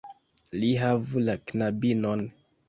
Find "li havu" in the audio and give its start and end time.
0.63-1.23